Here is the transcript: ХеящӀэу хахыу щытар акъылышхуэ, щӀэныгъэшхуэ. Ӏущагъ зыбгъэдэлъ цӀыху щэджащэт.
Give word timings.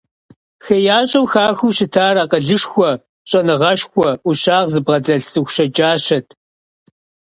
ХеящӀэу 0.65 1.25
хахыу 1.31 1.75
щытар 1.77 2.15
акъылышхуэ, 2.23 2.91
щӀэныгъэшхуэ. 3.29 4.09
Ӏущагъ 4.23 4.67
зыбгъэдэлъ 4.73 5.27
цӀыху 5.31 5.51
щэджащэт. 5.55 6.27